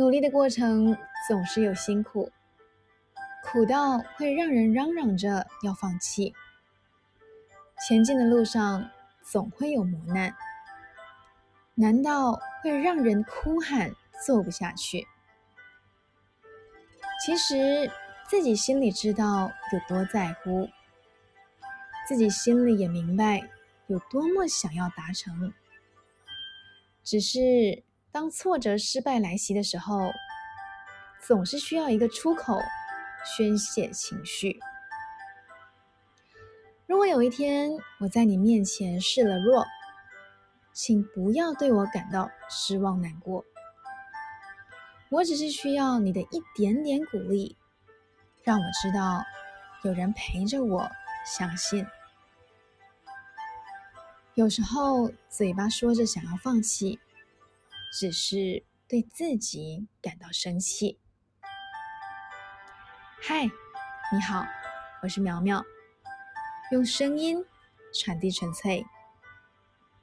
[0.00, 0.96] 努力的过程
[1.28, 2.32] 总是有辛苦，
[3.44, 6.34] 苦到会让人嚷嚷着要放弃。
[7.86, 8.90] 前进的路上
[9.22, 10.34] 总会有磨难，
[11.74, 13.94] 难道会让人哭喊
[14.24, 15.06] 做不下去？
[17.22, 17.92] 其实
[18.26, 20.66] 自己心里知道有多在乎，
[22.08, 23.46] 自己心里也明白
[23.88, 25.52] 有多么想要达成，
[27.04, 27.82] 只是。
[28.12, 30.10] 当挫折、失败来袭的时候，
[31.26, 32.58] 总是需要一个出口
[33.24, 34.58] 宣泄情绪。
[36.86, 37.70] 如果有一天
[38.00, 39.64] 我在你面前示了弱，
[40.72, 43.44] 请不要对我感到失望难过。
[45.08, 47.56] 我只是需要你的一点点鼓励，
[48.42, 49.22] 让我知道
[49.84, 50.90] 有人陪着我，
[51.24, 51.86] 相信。
[54.34, 56.98] 有时候嘴巴说着想要放弃。
[57.92, 61.00] 只是对自己感到生气。
[63.20, 63.44] 嗨，
[64.12, 64.46] 你好，
[65.02, 65.60] 我是苗苗，
[66.70, 67.44] 用声音
[67.92, 68.86] 传递纯粹。